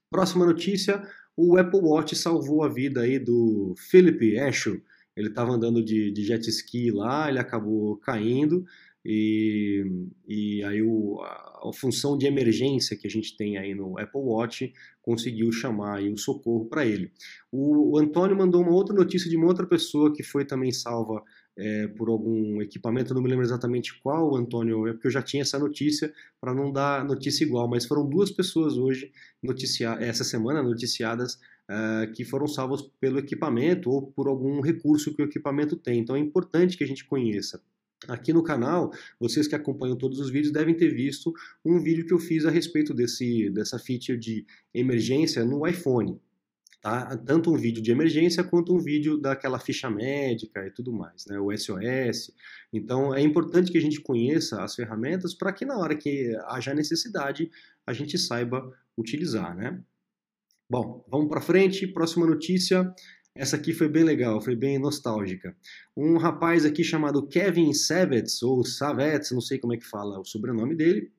Próxima 0.10 0.46
notícia: 0.46 1.02
o 1.36 1.58
Apple 1.58 1.80
Watch 1.80 2.16
salvou 2.16 2.64
a 2.64 2.70
vida 2.70 3.02
aí 3.02 3.18
do 3.18 3.74
Philip 3.78 4.36
Escher. 4.36 4.82
Ele 5.16 5.30
estava 5.30 5.52
andando 5.52 5.84
de, 5.84 6.12
de 6.12 6.24
jet 6.24 6.50
ski 6.50 6.90
lá, 6.90 7.30
ele 7.30 7.38
acabou 7.38 7.98
caindo 7.98 8.66
e, 9.06 9.84
e 10.28 10.64
aí 10.64 10.82
o, 10.82 11.20
a, 11.22 11.70
a, 11.70 11.72
função 11.74 12.18
de 12.18 12.26
emergência 12.26 12.96
que 12.96 13.06
a 13.06 13.10
gente 13.10 13.36
tem 13.36 13.58
aí 13.58 13.76
no 13.76 14.00
Apple 14.00 14.22
Watch 14.22 14.74
conseguiu 15.02 15.52
chamar 15.52 15.98
aí 15.98 16.10
o 16.10 16.18
socorro 16.18 16.66
para 16.66 16.86
ele. 16.86 17.12
O, 17.52 17.96
o, 17.96 18.00
Antônio 18.00 18.38
mandou 18.38 18.62
uma 18.62 18.72
outra 18.72 18.96
notícia 18.96 19.30
de 19.30 19.36
uma 19.36 19.48
outra 19.48 19.68
pessoa 19.68 20.14
que 20.14 20.24
foi 20.24 20.46
também 20.46 20.72
salva 20.72 21.22
é, 21.58 21.88
por 21.90 22.08
algum 22.08 22.62
equipamento, 22.62 23.14
não 23.14 23.22
me 23.22 23.30
lembro 23.30 23.46
exatamente 23.46 24.00
qual, 24.02 24.36
Antônio, 24.36 24.88
é 24.88 24.94
porque 24.94 25.08
eu 25.08 25.12
já 25.12 25.22
tinha 25.22 25.42
essa 25.42 25.60
notícia 25.60 26.12
para 26.40 26.54
não 26.54 26.72
dar 26.72 27.06
notícia 27.06 27.44
igual, 27.44 27.70
mas 27.70 27.86
foram 27.86 28.08
duas 28.08 28.32
pessoas 28.32 28.78
hoje, 28.78 29.12
essa 30.00 30.24
semana, 30.24 30.64
noticiadas 30.64 31.40
Uh, 31.64 32.12
que 32.12 32.26
foram 32.26 32.46
salvos 32.46 32.92
pelo 33.00 33.20
equipamento 33.20 33.90
ou 33.90 34.12
por 34.12 34.28
algum 34.28 34.60
recurso 34.60 35.16
que 35.16 35.22
o 35.22 35.26
equipamento 35.26 35.78
tem. 35.78 35.98
Então 36.00 36.14
é 36.14 36.20
importante 36.20 36.78
que 36.78 36.84
a 36.84 36.88
gente 36.88 37.06
conheça 37.06 37.64
Aqui 38.08 38.34
no 38.34 38.44
canal, 38.44 38.92
vocês 39.20 39.48
que 39.48 39.56
acompanham 39.56 39.96
todos 39.96 40.20
os 40.20 40.30
vídeos 40.30 40.52
devem 40.52 40.76
ter 40.76 40.94
visto 40.94 41.34
um 41.64 41.80
vídeo 41.80 42.06
que 42.06 42.14
eu 42.14 42.20
fiz 42.20 42.46
a 42.46 42.50
respeito 42.50 42.94
desse, 42.94 43.50
dessa 43.50 43.80
feature 43.80 44.18
de 44.18 44.46
emergência 44.74 45.44
no 45.46 45.66
iPhone. 45.68 46.20
Tá? 46.82 47.16
Tanto 47.16 47.50
um 47.50 47.56
vídeo 47.56 47.82
de 47.82 47.92
emergência 47.92 48.44
quanto 48.44 48.76
um 48.76 48.80
vídeo 48.80 49.18
daquela 49.18 49.58
ficha 49.58 49.90
médica 49.90 50.68
e 50.68 50.72
tudo 50.72 50.92
mais, 50.92 51.26
né? 51.28 51.40
o 51.40 51.50
SOS. 51.58 52.34
Então 52.74 53.16
é 53.16 53.22
importante 53.22 53.72
que 53.72 53.78
a 53.78 53.82
gente 53.82 54.02
conheça 54.02 54.62
as 54.62 54.76
ferramentas 54.76 55.34
para 55.34 55.54
que 55.54 55.64
na 55.64 55.78
hora 55.78 55.96
que 55.96 56.36
haja 56.48 56.74
necessidade 56.74 57.50
a 57.88 57.94
gente 57.94 58.18
saiba 58.18 58.70
utilizar. 58.98 59.56
Né? 59.56 59.82
Bom, 60.70 61.06
vamos 61.08 61.30
para 61.30 61.40
frente. 61.40 61.88
Próxima 61.88 62.26
notícia. 62.26 62.94
Essa 63.36 63.56
aqui 63.56 63.74
foi 63.74 63.88
bem 63.88 64.04
legal, 64.04 64.40
foi 64.40 64.56
bem 64.56 64.78
nostálgica. 64.78 65.56
Um 65.98 66.18
rapaz 66.18 66.66
aqui 66.66 66.84
chamado 66.84 67.26
Kevin 67.28 67.74
Savets, 67.74 68.44
ou 68.44 68.64
Savets, 68.64 69.32
não 69.32 69.42
sei 69.42 69.58
como 69.58 69.74
é 69.74 69.78
que 69.78 69.86
fala 69.86 70.20
o 70.20 70.26
sobrenome 70.26 70.76
dele, 70.76 71.12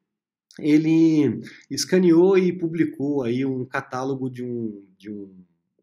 ele 0.61 1.41
escaneou 1.69 2.39
e 2.39 2.57
publicou 2.57 3.25
aí 3.25 3.45
um 3.45 3.65
catálogo 3.65 4.31
de 4.31 4.45
um, 4.45 4.87
de 4.97 5.11
um 5.11 5.35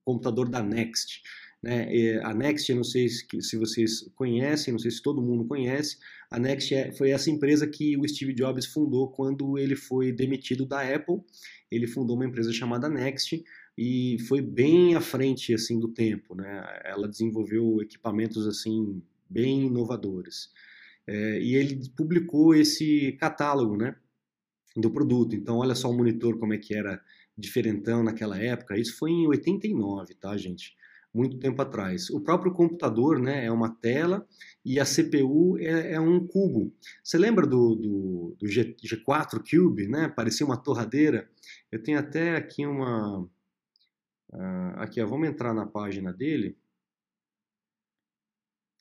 computador 0.05 0.47
da 0.47 0.63
Next. 0.63 1.21
Né? 1.61 2.19
A 2.23 2.33
Next, 2.33 2.73
não 2.73 2.83
sei 2.83 3.09
se 3.09 3.57
vocês 3.57 4.09
conhecem, 4.15 4.71
não 4.71 4.79
sei 4.79 4.89
se 4.89 5.01
todo 5.01 5.21
mundo 5.21 5.45
conhece, 5.45 5.97
a 6.31 6.39
Next 6.39 6.73
é, 6.73 6.93
foi 6.93 7.11
essa 7.11 7.29
empresa 7.29 7.67
que 7.67 7.97
o 7.97 8.07
Steve 8.07 8.33
Jobs 8.33 8.65
fundou 8.65 9.11
quando 9.11 9.57
ele 9.57 9.75
foi 9.75 10.13
demitido 10.13 10.65
da 10.65 10.81
Apple. 10.81 11.19
Ele 11.69 11.85
fundou 11.85 12.15
uma 12.15 12.25
empresa 12.25 12.53
chamada 12.53 12.87
Next, 12.87 13.43
e 13.77 14.17
foi 14.27 14.41
bem 14.41 14.95
à 14.95 15.01
frente 15.01 15.53
assim 15.53 15.79
do 15.79 15.87
tempo, 15.87 16.35
né? 16.35 16.81
Ela 16.83 17.07
desenvolveu 17.07 17.81
equipamentos 17.81 18.45
assim 18.47 19.01
bem 19.29 19.67
inovadores. 19.67 20.49
É, 21.07 21.41
e 21.41 21.55
ele 21.55 21.89
publicou 21.95 22.53
esse 22.53 23.13
catálogo, 23.13 23.75
né, 23.75 23.95
do 24.75 24.91
produto. 24.91 25.35
Então, 25.35 25.57
olha 25.57 25.75
só 25.75 25.89
o 25.89 25.97
monitor 25.97 26.37
como 26.37 26.53
é 26.53 26.57
que 26.57 26.73
era 26.73 27.01
diferentão 27.37 28.03
naquela 28.03 28.37
época. 28.37 28.77
Isso 28.77 28.97
foi 28.97 29.11
em 29.11 29.27
89, 29.27 30.15
tá, 30.15 30.35
gente? 30.37 30.75
Muito 31.13 31.37
tempo 31.39 31.61
atrás. 31.61 32.09
O 32.09 32.21
próprio 32.21 32.53
computador, 32.53 33.19
né, 33.19 33.45
é 33.45 33.51
uma 33.51 33.69
tela 33.69 34.25
e 34.63 34.79
a 34.79 34.85
CPU 34.85 35.57
é, 35.57 35.93
é 35.93 35.99
um 35.99 36.25
cubo. 36.25 36.73
Você 37.03 37.17
lembra 37.17 37.45
do, 37.45 37.75
do, 37.75 38.35
do 38.39 38.47
G, 38.47 38.75
G4 38.81 39.41
Cube, 39.49 39.87
né? 39.87 40.07
Parecia 40.07 40.45
uma 40.45 40.55
torradeira. 40.55 41.29
Eu 41.69 41.83
tenho 41.83 41.99
até 41.99 42.37
aqui 42.37 42.65
uma 42.65 43.27
Uh, 44.33 44.77
aqui, 44.77 45.01
ó, 45.01 45.07
vamos 45.07 45.27
entrar 45.27 45.53
na 45.53 45.65
página 45.65 46.13
dele. 46.13 46.57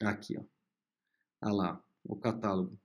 Aqui, 0.03 0.39
ó. 0.39 0.45
Ah 1.41 1.53
lá, 1.53 1.85
o 2.05 2.17
catálogo. 2.17 2.79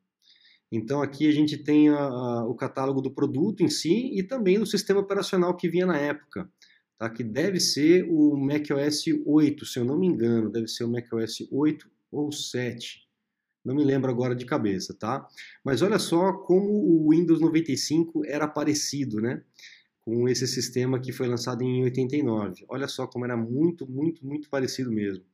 Então 0.72 1.02
aqui 1.02 1.28
a 1.28 1.32
gente 1.32 1.58
tem 1.58 1.90
a, 1.90 1.98
a, 1.98 2.46
o 2.46 2.56
catálogo 2.56 3.02
do 3.02 3.14
produto 3.14 3.62
em 3.62 3.70
si 3.70 4.12
e 4.18 4.24
também 4.24 4.60
do 4.60 4.66
sistema 4.66 5.00
operacional 5.00 5.56
que 5.56 5.70
vinha 5.70 5.86
na 5.86 5.98
época, 5.98 6.50
tá? 6.98 7.10
que 7.10 7.24
deve 7.24 7.60
ser 7.60 8.06
o 8.10 8.36
macOS 8.36 9.06
8, 9.26 9.66
se 9.66 9.80
eu 9.80 9.86
não 9.86 9.98
me 9.98 10.08
engano, 10.08 10.52
deve 10.52 10.68
ser 10.68 10.84
o 10.84 10.92
macOS 10.92 11.48
8 11.52 11.90
ou 12.12 12.32
7. 12.32 13.06
Não 13.64 13.74
me 13.74 13.84
lembro 13.84 14.12
agora 14.12 14.36
de 14.36 14.46
cabeça, 14.46 14.94
tá? 14.94 15.28
Mas 15.64 15.82
olha 15.82 15.98
só 15.98 16.34
como 16.34 16.70
o 16.70 17.10
Windows 17.10 17.40
95 17.40 18.24
era 18.26 18.48
parecido, 18.48 19.20
né? 19.20 19.44
Com 20.06 20.30
esse 20.30 20.48
sistema 20.48 21.00
que 21.00 21.12
foi 21.12 21.28
lançado 21.28 21.64
em 21.64 21.84
89. 21.84 22.64
Olha 22.70 22.88
só 22.88 23.08
como 23.08 23.26
era 23.26 23.36
muito, 23.36 23.90
muito, 23.90 24.26
muito 24.26 24.50
parecido 24.50 24.92
mesmo. 24.92 25.26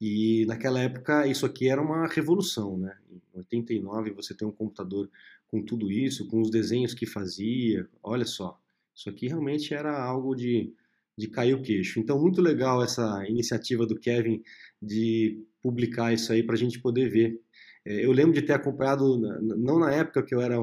E 0.00 0.44
naquela 0.46 0.80
época 0.80 1.28
isso 1.28 1.46
aqui 1.46 1.68
era 1.68 1.80
uma 1.80 2.08
revolução, 2.08 2.76
né? 2.76 2.96
Em 3.08 3.38
89 3.38 4.10
você 4.10 4.34
tem 4.34 4.48
um 4.48 4.50
computador 4.50 5.08
com 5.46 5.62
tudo 5.62 5.92
isso, 5.92 6.26
com 6.26 6.40
os 6.40 6.50
desenhos 6.50 6.94
que 6.94 7.06
fazia, 7.06 7.88
olha 8.02 8.24
só. 8.24 8.58
Isso 8.94 9.08
aqui 9.08 9.28
realmente 9.28 9.72
era 9.72 10.02
algo 10.02 10.34
de, 10.34 10.74
de 11.16 11.28
cair 11.28 11.54
o 11.54 11.62
queixo. 11.62 12.00
Então, 12.00 12.20
muito 12.20 12.40
legal 12.40 12.82
essa 12.82 13.24
iniciativa 13.28 13.86
do 13.86 13.98
Kevin 13.98 14.42
de 14.80 15.44
publicar 15.62 16.12
isso 16.12 16.32
aí 16.32 16.42
para 16.42 16.54
a 16.54 16.58
gente 16.58 16.80
poder 16.80 17.08
ver. 17.08 17.40
É, 17.84 18.04
eu 18.04 18.12
lembro 18.12 18.32
de 18.32 18.42
ter 18.42 18.54
acompanhado, 18.54 19.18
não 19.40 19.78
na 19.78 19.92
época 19.92 20.22
que 20.22 20.34
eu 20.34 20.40
era 20.40 20.56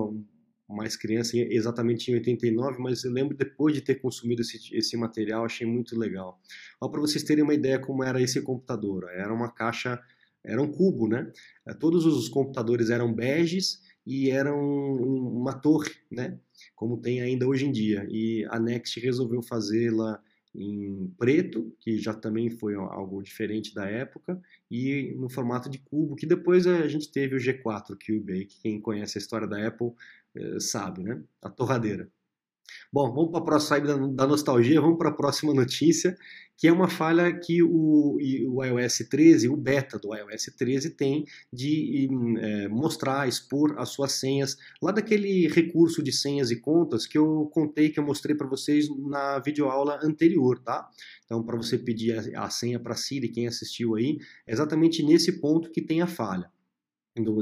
mais 0.76 0.96
criança, 0.96 1.36
exatamente 1.36 2.12
em 2.12 2.16
89, 2.16 2.78
mas 2.80 3.04
eu 3.04 3.12
lembro 3.12 3.36
depois 3.36 3.74
de 3.74 3.82
ter 3.82 3.96
consumido 3.96 4.42
esse, 4.42 4.76
esse 4.76 4.96
material, 4.96 5.44
achei 5.44 5.66
muito 5.66 5.98
legal. 5.98 6.40
Para 6.80 7.02
vocês 7.02 7.24
terem 7.24 7.44
uma 7.44 7.54
ideia 7.54 7.80
como 7.80 8.04
era 8.04 8.22
esse 8.22 8.42
computador, 8.42 9.10
era 9.12 9.34
uma 9.34 9.52
caixa, 9.52 10.00
era 10.44 10.62
um 10.62 10.72
cubo, 10.72 11.08
né? 11.08 11.32
É, 11.66 11.74
todos 11.74 12.06
os 12.06 12.30
computadores 12.30 12.90
eram 12.90 13.14
beges 13.14 13.82
e 14.06 14.30
eram 14.30 14.60
uma 14.60 15.54
torre, 15.54 15.92
né? 16.12 16.38
Como 16.76 16.98
tem 16.98 17.22
ainda 17.22 17.48
hoje 17.48 17.66
em 17.66 17.72
dia. 17.72 18.06
E 18.10 18.46
a 18.50 18.60
Next 18.60 19.00
resolveu 19.00 19.42
fazê-la 19.42 20.22
em 20.54 21.14
preto, 21.18 21.72
que 21.80 21.98
já 22.00 22.14
também 22.14 22.50
foi 22.50 22.74
algo 22.76 23.22
diferente 23.22 23.74
da 23.74 23.86
época, 23.86 24.42
e 24.70 25.14
no 25.16 25.30
formato 25.30 25.70
de 25.70 25.78
cubo, 25.78 26.16
que 26.16 26.26
depois 26.26 26.66
a 26.66 26.88
gente 26.88 27.12
teve 27.12 27.36
o 27.36 27.40
G4 27.40 27.96
Cube, 28.04 28.34
aí, 28.34 28.46
que 28.46 28.60
quem 28.62 28.82
conhece 28.82 29.18
a 29.18 29.22
história 29.22 29.48
da 29.48 29.68
Apple 29.68 29.90
eh, 29.90 29.94
sabe, 30.60 31.04
né? 31.04 31.22
A 31.42 31.50
torradeira. 31.50 32.10
Bom, 32.92 33.14
vamos 33.14 33.32
para 33.32 33.40
a 33.40 33.44
próxima 33.44 33.80
da, 33.82 33.96
da 33.96 34.28
nostalgia, 34.28 34.82
vamos 34.82 34.98
para 34.98 35.10
a 35.10 35.14
próxima 35.14 35.54
notícia, 35.54 36.18
que 36.58 36.68
é 36.68 36.72
uma 36.72 36.90
falha 36.90 37.32
que 37.40 37.62
o, 37.64 38.18
o, 38.20 38.64
iOS 38.64 39.08
13, 39.10 39.48
o 39.48 39.56
beta 39.56 39.98
do 39.98 40.14
iOS 40.14 40.46
13 40.58 40.90
tem 40.92 41.26
de 41.54 42.10
é, 42.40 42.68
mostrar, 42.68 43.28
expor 43.28 43.76
as 43.78 43.90
suas 43.90 44.14
senhas 44.14 44.58
lá 44.82 44.92
daquele 44.92 45.48
recurso 45.48 46.04
de 46.04 46.12
senhas 46.12 46.52
e 46.52 46.60
contas 46.60 47.06
que 47.06 47.18
eu 47.18 47.50
contei, 47.54 47.90
que 47.90 48.00
eu 48.00 48.04
mostrei 48.04 48.36
para 48.36 48.48
vocês 48.48 48.88
na 49.08 49.40
videoaula 49.40 50.00
anterior, 50.04 50.60
tá? 50.60 50.90
Então, 51.26 51.44
para 51.44 51.56
você 51.56 51.78
pedir 51.78 52.36
a, 52.36 52.46
a 52.46 52.50
senha 52.50 52.80
para 52.80 52.96
Siri, 52.96 53.30
quem 53.30 53.48
assistiu 53.48 53.96
aí, 53.96 54.18
é 54.46 54.52
exatamente 54.52 55.04
nesse 55.04 55.40
ponto 55.40 55.72
que 55.72 55.82
tem 55.82 56.02
a 56.02 56.08
falha 56.08 56.52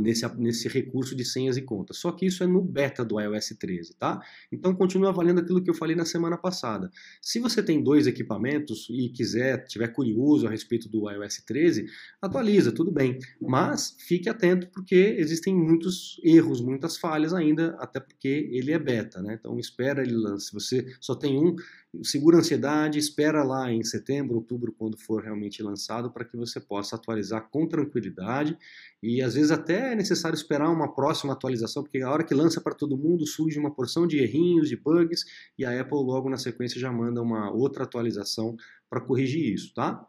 nesse, 0.01 0.27
nesse 0.37 0.67
recurso 0.67 1.15
de 1.15 1.23
senhas 1.25 1.57
e 1.57 1.61
contas. 1.61 1.97
Só 1.97 2.11
que 2.11 2.25
isso 2.25 2.43
é 2.43 2.47
no 2.47 2.61
beta 2.61 3.03
do 3.03 3.19
iOS 3.19 3.55
13, 3.59 3.95
tá? 3.95 4.21
Então 4.51 4.73
continua 4.75 5.11
valendo 5.11 5.39
aquilo 5.39 5.61
que 5.61 5.69
eu 5.69 5.73
falei 5.73 5.95
na 5.95 6.05
semana 6.05 6.37
passada. 6.37 6.89
Se 7.21 7.39
você 7.39 7.61
tem 7.63 7.83
dois 7.83 8.07
equipamentos 8.07 8.87
e 8.89 9.09
quiser, 9.09 9.65
tiver 9.65 9.87
curioso 9.89 10.47
a 10.47 10.49
respeito 10.49 10.89
do 10.89 11.09
iOS 11.09 11.43
13, 11.45 11.85
atualiza, 12.21 12.71
tudo 12.71 12.91
bem. 12.91 13.19
Mas 13.41 13.95
fique 13.99 14.29
atento 14.29 14.67
porque 14.71 15.15
existem 15.17 15.55
muitos 15.55 16.19
erros, 16.23 16.61
muitas 16.61 16.97
falhas 16.97 17.33
ainda, 17.33 17.75
até 17.79 17.99
porque 17.99 18.49
ele 18.51 18.71
é 18.71 18.79
beta, 18.79 19.21
né? 19.21 19.37
Então 19.39 19.59
espera 19.59 20.01
ele 20.01 20.15
lance. 20.15 20.47
Se 20.47 20.53
você 20.53 20.85
só 20.99 21.15
tem 21.15 21.37
um, 21.37 21.55
segura 22.03 22.37
a 22.37 22.39
ansiedade, 22.39 22.99
espera 22.99 23.43
lá 23.43 23.71
em 23.71 23.83
setembro, 23.83 24.35
outubro, 24.35 24.73
quando 24.73 24.97
for 24.97 25.23
realmente 25.23 25.63
lançado, 25.63 26.11
para 26.11 26.25
que 26.25 26.35
você 26.35 26.59
possa 26.59 26.95
atualizar 26.95 27.49
com 27.49 27.67
tranquilidade. 27.67 28.57
E 29.01 29.21
às 29.21 29.35
vezes 29.35 29.51
até 29.51 29.93
é 29.93 29.95
necessário 29.95 30.35
esperar 30.35 30.69
uma 30.69 30.93
próxima 30.93 31.33
atualização, 31.33 31.83
porque 31.83 32.01
a 32.01 32.11
hora 32.11 32.23
que 32.23 32.33
lança 32.33 32.61
para 32.61 32.75
todo 32.75 32.97
mundo 32.97 33.25
surge 33.25 33.59
uma 33.59 33.73
porção 33.73 34.05
de 34.05 34.17
errinhos, 34.19 34.69
de 34.69 34.75
bugs, 34.75 35.23
e 35.57 35.65
a 35.65 35.79
Apple 35.79 35.97
logo 35.97 36.29
na 36.29 36.37
sequência 36.37 36.79
já 36.79 36.91
manda 36.91 37.21
uma 37.21 37.51
outra 37.51 37.83
atualização 37.83 38.55
para 38.89 39.01
corrigir 39.01 39.53
isso, 39.53 39.73
tá? 39.73 40.05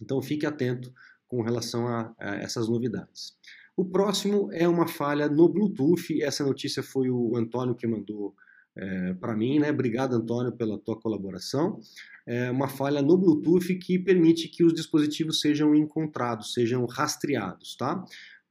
Então 0.00 0.22
fique 0.22 0.46
atento 0.46 0.92
com 1.26 1.42
relação 1.42 1.86
a, 1.86 2.14
a 2.18 2.36
essas 2.36 2.68
novidades. 2.68 3.36
O 3.76 3.84
próximo 3.84 4.50
é 4.52 4.66
uma 4.66 4.88
falha 4.88 5.28
no 5.28 5.48
Bluetooth. 5.48 6.20
Essa 6.20 6.44
notícia 6.44 6.82
foi 6.82 7.10
o 7.10 7.36
Antônio 7.36 7.76
que 7.76 7.86
mandou 7.86 8.34
é, 8.78 9.14
para 9.14 9.36
mim, 9.36 9.58
né? 9.58 9.70
Obrigado, 9.70 10.14
Antônio, 10.14 10.52
pela 10.52 10.78
tua 10.78 10.98
colaboração. 10.98 11.80
É 12.26 12.50
uma 12.50 12.68
falha 12.68 13.02
no 13.02 13.16
Bluetooth 13.16 13.74
que 13.76 13.98
permite 13.98 14.48
que 14.48 14.62
os 14.62 14.72
dispositivos 14.72 15.40
sejam 15.40 15.74
encontrados, 15.74 16.52
sejam 16.52 16.84
rastreados, 16.86 17.74
tá? 17.76 18.04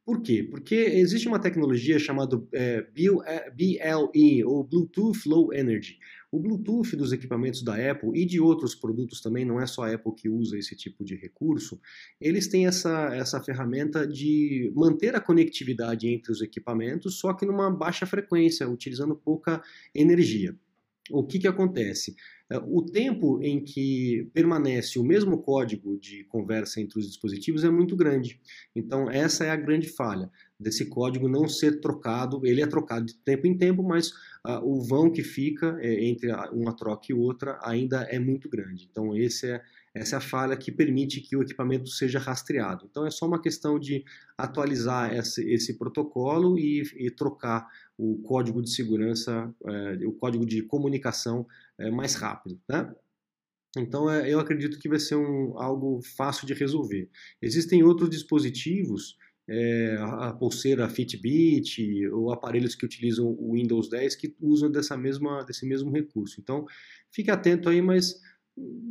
Por 0.08 0.22
quê? 0.22 0.42
Porque 0.42 0.74
existe 0.74 1.28
uma 1.28 1.38
tecnologia 1.38 2.00
chamada 2.00 2.42
é, 2.54 2.82
BLE, 2.82 4.42
ou 4.46 4.64
Bluetooth 4.64 5.28
Low 5.28 5.54
Energy. 5.54 6.00
O 6.32 6.40
Bluetooth 6.40 6.96
dos 6.96 7.12
equipamentos 7.12 7.62
da 7.62 7.76
Apple 7.92 8.12
e 8.16 8.26
de 8.26 8.40
outros 8.40 8.74
produtos 8.74 9.20
também, 9.20 9.44
não 9.44 9.60
é 9.60 9.66
só 9.66 9.84
a 9.84 9.94
Apple 9.94 10.14
que 10.16 10.30
usa 10.30 10.58
esse 10.58 10.78
tipo 10.78 11.04
de 11.04 11.14
recurso, 11.14 11.78
eles 12.22 12.48
têm 12.48 12.68
essa, 12.68 13.14
essa 13.14 13.44
ferramenta 13.44 14.08
de 14.08 14.72
manter 14.74 15.14
a 15.14 15.20
conectividade 15.20 16.08
entre 16.08 16.32
os 16.32 16.42
equipamentos, 16.42 17.20
só 17.20 17.34
que 17.34 17.46
numa 17.46 17.70
baixa 17.70 18.06
frequência, 18.06 18.70
utilizando 18.70 19.14
pouca 19.14 19.62
energia. 19.94 20.56
O 21.12 21.22
que, 21.22 21.38
que 21.38 21.48
acontece? 21.50 22.16
O 22.68 22.82
tempo 22.82 23.42
em 23.42 23.62
que 23.62 24.30
permanece 24.34 24.98
o 24.98 25.04
mesmo 25.04 25.38
código 25.40 25.98
de 25.98 26.24
conversa 26.26 26.80
entre 26.80 26.98
os 26.98 27.06
dispositivos 27.06 27.66
é 27.66 27.70
muito 27.70 27.94
grande. 27.94 28.40
Então, 28.74 29.12
essa 29.12 29.44
é 29.44 29.50
a 29.50 29.56
grande 29.56 29.90
falha 29.90 30.32
desse 30.60 30.86
código 30.86 31.28
não 31.28 31.48
ser 31.48 31.80
trocado. 31.80 32.46
Ele 32.46 32.62
é 32.62 32.68
trocado 32.68 33.06
de 33.06 33.16
tempo 33.16 33.48
em 33.48 33.58
tempo, 33.58 33.84
mas 33.84 34.12
uh, 34.46 34.64
o 34.64 34.82
vão 34.82 35.12
que 35.12 35.24
fica 35.24 35.78
é, 35.82 36.06
entre 36.06 36.32
uma 36.52 36.74
troca 36.74 37.08
e 37.10 37.14
outra 37.14 37.60
ainda 37.62 38.04
é 38.04 38.18
muito 38.18 38.50
grande. 38.50 38.88
Então, 38.90 39.14
é, 39.16 39.26
essa 39.94 40.16
é 40.16 40.18
a 40.18 40.22
falha 40.22 40.56
que 40.56 40.72
permite 40.72 41.22
que 41.22 41.36
o 41.36 41.42
equipamento 41.42 41.90
seja 41.90 42.20
rastreado. 42.20 42.88
Então, 42.90 43.06
é 43.06 43.12
só 43.12 43.28
uma 43.28 43.42
questão 43.42 43.80
de 43.80 44.04
atualizar 44.38 45.14
esse, 45.14 45.44
esse 45.52 45.78
protocolo 45.78 46.58
e, 46.58 46.84
e, 46.96 47.12
trocar 47.12 47.68
o 47.98 48.18
código 48.22 48.62
de 48.62 48.70
segurança, 48.70 49.54
é, 49.66 50.06
o 50.06 50.12
código 50.12 50.46
de 50.46 50.62
comunicação 50.62 51.46
é, 51.80 51.92
mais 51.92 52.16
rápido, 52.16 52.60
né? 52.70 52.94
Então 53.78 54.10
é, 54.10 54.32
eu 54.32 54.40
acredito 54.40 54.80
que 54.80 54.90
vai 54.90 55.00
ser 55.00 55.16
um, 55.16 55.58
algo 55.58 56.02
fácil 56.16 56.48
de 56.48 56.54
resolver. 56.54 57.10
Existem 57.42 57.84
outros 57.84 58.10
dispositivos, 58.10 59.18
é, 59.50 59.98
a 60.00 60.34
pulseira 60.34 60.90
Fitbit 60.90 62.08
ou 62.10 62.32
aparelhos 62.32 62.76
que 62.76 62.86
utilizam 62.86 63.28
o 63.40 63.54
Windows 63.54 63.90
10 63.90 64.16
que 64.16 64.36
usam 64.42 64.70
dessa 64.70 64.98
mesma, 64.98 65.44
desse 65.44 65.66
mesmo 65.66 65.92
recurso. 65.92 66.40
Então 66.42 66.66
fique 67.12 67.32
atento 67.32 67.70
aí, 67.70 67.82
mas 67.82 68.20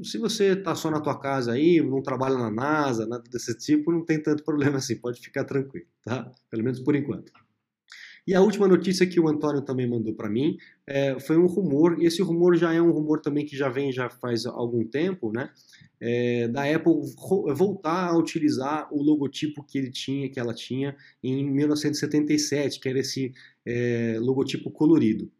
se 0.02 0.16
você 0.19 0.52
está 0.52 0.75
só 0.75 0.90
na 0.90 1.00
tua 1.00 1.19
casa 1.19 1.52
aí, 1.52 1.83
não 1.83 2.00
trabalha 2.00 2.37
na 2.37 2.50
NASA, 2.50 3.07
nada 3.07 3.25
desse 3.31 3.57
tipo, 3.59 3.90
não 3.90 4.05
tem 4.05 4.23
tanto 4.23 4.45
problema 4.45 4.76
assim, 4.76 4.97
pode 4.97 5.21
ficar 5.21 5.45
tranquilo, 5.45 5.87
tá? 6.05 6.31
Pelo 6.50 6.62
menos 6.62 6.81
por 6.81 6.95
enquanto. 6.95 7.33
E 8.26 8.35
a 8.35 8.40
última 8.40 8.66
notícia 8.66 9.06
que 9.06 9.21
o 9.21 9.28
Antônio 9.28 9.62
também 9.62 9.88
mandou 9.88 10.12
para 10.12 10.28
mim 10.28 10.56
é, 10.87 11.18
foi 11.21 11.38
um 11.38 11.47
rumor, 11.47 11.97
e 12.00 12.06
esse 12.06 12.21
rumor 12.23 12.56
já 12.56 12.73
é 12.75 12.83
um 12.83 12.90
rumor 12.90 13.21
também 13.21 13.47
que 13.47 13.56
já 13.56 13.68
vem 13.68 13.92
já 13.92 14.11
faz 14.11 14.45
algum 14.47 14.85
tempo, 14.85 15.30
né? 15.30 15.50
É, 16.00 16.49
da 16.49 16.64
Apple 16.64 16.92
voltar 17.54 18.09
a 18.09 18.18
utilizar 18.18 18.92
o 18.92 19.02
logotipo 19.02 19.64
que 19.64 19.78
ele 19.78 19.90
tinha, 19.90 20.28
que 20.28 20.40
ela 20.40 20.52
tinha 20.52 20.97
em 21.23 21.49
1977, 21.50 22.80
que 22.80 22.88
era 22.88 22.99
esse 22.99 23.33
é, 23.64 24.18
logotipo 24.21 24.71
colorido. 24.71 25.30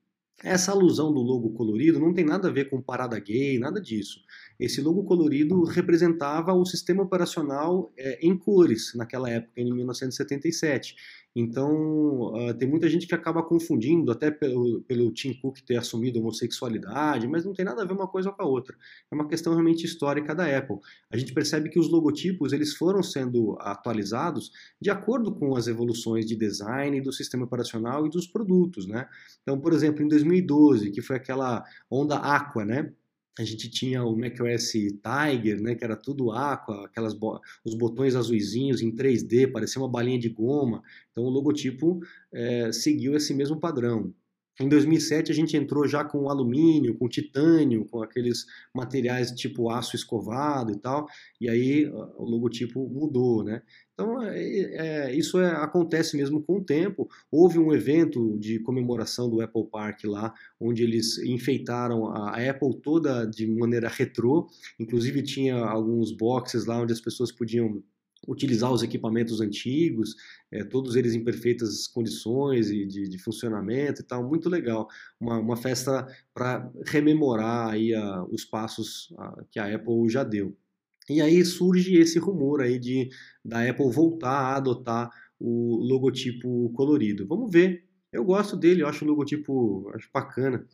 Essa 0.45 0.73
alusão 0.73 1.13
do 1.13 1.21
logo 1.21 1.51
colorido 1.53 1.99
não 1.99 2.13
tem 2.13 2.25
nada 2.25 2.49
a 2.49 2.53
ver 2.53 2.69
com 2.69 2.81
parada 2.81 3.19
gay, 3.19 3.59
nada 3.59 3.81
disso. 3.81 4.21
Esse 4.61 4.83
logo 4.83 5.03
colorido 5.05 5.65
representava 5.65 6.53
o 6.53 6.65
sistema 6.65 7.03
operacional 7.03 7.91
é, 7.97 8.19
em 8.27 8.37
cores 8.37 8.93
naquela 8.95 9.31
época, 9.31 9.53
em 9.57 9.73
1977. 9.75 10.95
Então, 11.39 12.33
uh, 12.33 12.55
tem 12.55 12.67
muita 12.67 12.89
gente 12.89 13.07
que 13.07 13.15
acaba 13.15 13.43
confundindo, 13.43 14.11
até 14.11 14.31
pelo, 14.31 14.81
pelo 14.85 15.13
Tim 15.13 15.35
Cook 15.35 15.59
ter 15.61 15.77
assumido 15.77 16.19
homossexualidade, 16.19 17.29
mas 17.29 17.45
não 17.45 17.53
tem 17.53 17.63
nada 17.63 17.83
a 17.83 17.85
ver 17.85 17.93
uma 17.93 18.09
coisa 18.09 18.33
com 18.33 18.43
a 18.43 18.47
outra. 18.47 18.75
É 19.13 19.15
uma 19.15 19.29
questão 19.29 19.53
realmente 19.53 19.85
histórica 19.85 20.35
da 20.35 20.45
Apple. 20.57 20.79
A 21.11 21.17
gente 21.19 21.35
percebe 21.35 21.69
que 21.69 21.79
os 21.79 21.91
logotipos 21.91 22.55
eles 22.55 22.75
foram 22.75 23.03
sendo 23.03 23.55
atualizados 23.61 24.51
de 24.81 24.89
acordo 24.89 25.31
com 25.35 25.55
as 25.55 25.67
evoluções 25.67 26.25
de 26.25 26.35
design 26.35 27.03
do 27.03 27.13
sistema 27.13 27.45
operacional 27.45 28.07
e 28.07 28.09
dos 28.11 28.27
produtos, 28.27 28.87
né? 28.87 29.07
Então, 29.43 29.61
por 29.61 29.75
exemplo, 29.75 30.03
em 30.03 30.09
2012, 30.09 30.91
que 30.91 31.03
foi 31.03 31.17
aquela 31.17 31.63
onda 31.91 32.17
Aqua, 32.17 32.65
né? 32.65 32.95
A 33.39 33.45
gente 33.45 33.71
tinha 33.71 34.03
o 34.03 34.17
macOS 34.17 34.73
Tiger, 34.73 35.61
né, 35.61 35.75
que 35.75 35.85
era 35.85 35.97
tudo 35.97 36.31
aqua, 36.33 36.87
aquelas 36.87 37.13
bo 37.13 37.41
os 37.65 37.75
botões 37.75 38.17
azuisinhos 38.17 38.81
em 38.81 38.95
3D, 38.95 39.53
parecia 39.53 39.81
uma 39.81 39.91
balinha 39.91 40.19
de 40.19 40.29
goma. 40.29 40.83
Então 41.13 41.25
o 41.25 41.31
logotipo 41.31 42.01
é, 42.33 42.73
seguiu 42.73 43.15
esse 43.15 43.35
mesmo 43.35 43.61
padrão. 43.61 44.15
Em 44.61 44.69
2007 44.69 45.31
a 45.31 45.35
gente 45.35 45.57
entrou 45.57 45.87
já 45.87 46.05
com 46.05 46.31
alumínio, 46.31 46.97
com 46.97 47.09
titânio, 47.09 47.85
com 47.85 48.03
aqueles 48.03 48.47
materiais 48.75 49.31
tipo 49.31 49.71
aço 49.71 49.95
escovado 49.95 50.73
e 50.73 50.79
tal, 50.79 51.07
e 51.41 51.49
aí 51.49 51.87
o 51.87 52.25
logotipo 52.25 52.89
mudou, 52.89 53.45
né? 53.45 53.63
Então 53.93 54.23
é, 54.23 55.09
é, 55.09 55.15
isso 55.15 55.39
é, 55.39 55.51
acontece 55.53 56.17
mesmo 56.17 56.43
com 56.43 56.59
o 56.59 56.65
tempo. 56.65 57.09
Houve 57.31 57.59
um 57.59 57.73
evento 57.73 58.37
de 58.39 58.59
comemoração 58.61 59.29
do 59.29 59.41
Apple 59.41 59.67
Park 59.71 60.05
lá, 60.05 60.35
onde 60.61 60.83
eles 60.83 61.19
enfeitaram 61.19 62.09
a 62.09 62.37
Apple 62.37 62.81
toda 62.83 63.27
de 63.27 63.47
maneira 63.47 63.89
retrô, 63.89 64.49
inclusive 64.79 65.23
tinha 65.23 65.57
alguns 65.57 66.13
boxes 66.13 66.67
lá 66.67 66.81
onde 66.81 66.93
as 66.93 67.01
pessoas 67.01 67.33
podiam 67.33 67.83
utilizar 68.27 68.73
os 68.73 68.83
equipamentos 68.83 69.41
antigos, 69.41 70.15
é, 70.51 70.65
todos 70.65 70.97
eles 70.97 71.15
em 71.15 71.25
perfeitas 71.25 71.87
condições 71.87 72.71
e 72.71 72.87
de, 72.87 73.09
de 73.09 73.19
funcionamento 73.19 74.01
e 74.01 74.05
tal, 74.05 74.27
muito 74.27 74.49
legal. 74.49 74.89
Uma, 75.21 75.39
uma 75.39 75.57
festa 75.57 76.07
para 76.35 76.71
rememorar 76.87 77.71
aí 77.71 77.95
a, 77.95 78.25
os 78.25 78.45
passos 78.45 79.13
a, 79.19 79.45
que 79.51 79.59
a 79.59 79.75
Apple 79.75 80.09
já 80.09 80.25
deu. 80.25 80.57
E 81.09 81.21
aí 81.21 81.45
surge 81.45 81.97
esse 81.97 82.19
rumor 82.19 82.61
aí 82.61 82.79
de 82.79 83.09
da 83.45 83.69
Apple 83.69 83.91
voltar 83.93 84.31
a 84.31 84.57
adotar 84.57 85.11
o 85.39 85.77
logotipo 85.77 86.71
colorido. 86.71 87.27
Vamos 87.27 87.51
ver. 87.51 87.85
Eu 88.13 88.25
gosto 88.25 88.57
dele, 88.57 88.83
eu 88.83 88.89
acho 88.89 89.05
o 89.05 89.09
logotipo 89.09 89.91
acho 89.95 90.09
bacana. 90.13 90.67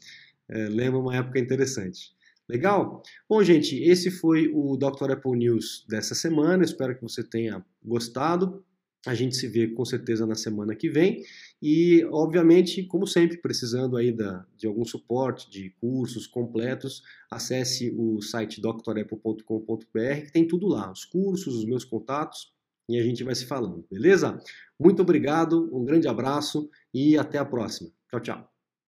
É, 0.49 0.69
lembra 0.69 1.01
uma 1.01 1.17
época 1.17 1.39
interessante. 1.39 2.15
Legal? 2.49 3.03
Bom, 3.29 3.43
gente, 3.43 3.77
esse 3.83 4.11
foi 4.11 4.51
o 4.53 4.77
Dr. 4.77 5.13
Apple 5.13 5.39
News 5.39 5.85
dessa 5.89 6.15
semana. 6.15 6.65
Espero 6.65 6.95
que 6.95 7.03
você 7.03 7.23
tenha 7.23 7.65
gostado. 7.83 8.65
A 9.05 9.15
gente 9.15 9.35
se 9.35 9.49
vê 9.49 9.67
com 9.67 9.85
certeza 9.85 10.27
na 10.27 10.35
semana 10.35 10.77
que 10.77 10.89
vem. 10.89 11.25
E, 11.61 12.05
obviamente, 12.11 12.85
como 12.85 13.07
sempre, 13.07 13.37
precisando 13.37 13.97
aí 13.97 14.13
da, 14.13 14.47
de 14.57 14.67
algum 14.67 14.85
suporte, 14.85 15.51
de 15.51 15.71
cursos 15.81 16.27
completos, 16.27 17.03
acesse 17.31 17.93
o 17.97 18.21
site 18.21 18.61
drapple.com.br, 18.61 20.25
que 20.25 20.33
tem 20.33 20.47
tudo 20.47 20.69
lá, 20.69 20.93
os 20.93 21.05
cursos, 21.05 21.57
os 21.57 21.65
meus 21.65 21.85
contatos, 21.85 22.53
e 22.89 22.99
a 22.99 23.03
gente 23.03 23.25
vai 23.25 23.35
se 23.35 23.47
falando, 23.47 23.85
beleza? 23.91 24.39
Muito 24.79 25.03
obrigado, 25.03 25.71
um 25.73 25.85
grande 25.85 26.07
abraço 26.07 26.69
e 26.93 27.17
até 27.17 27.39
a 27.39 27.45
próxima. 27.45 27.91
Tchau, 28.09 28.21
tchau. 28.21 28.52